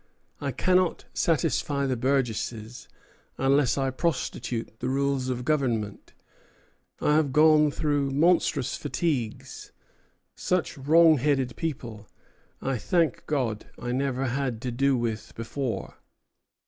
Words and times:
I 0.39 0.51
cannot 0.51 1.05
satisfy 1.13 1.85
the 1.85 1.95
burgesses 1.95 2.87
unless 3.37 3.77
I 3.77 3.91
prostitute 3.91 4.79
the 4.79 4.89
rules 4.89 5.29
of 5.29 5.45
government. 5.45 6.13
I 6.99 7.13
have 7.13 7.31
gone 7.31 7.69
through 7.69 8.09
monstrous 8.09 8.75
fatigues. 8.75 9.71
Such 10.33 10.75
wrong 10.75 11.19
headed 11.19 11.55
people, 11.55 12.07
I 12.63 12.79
thank 12.79 13.27
God, 13.27 13.67
I 13.77 13.91
never 13.91 14.25
had 14.25 14.59
to 14.63 14.71
do 14.71 14.97
with 14.97 15.35
before." 15.35 15.97